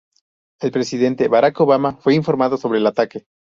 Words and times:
El 0.61 0.71
presidente 0.71 1.27
Barack 1.27 1.59
Obama 1.61 1.95
fue 1.97 2.15
informado 2.15 2.57
sobre 2.57 2.79
el 2.79 2.87
ataque. 2.87 3.27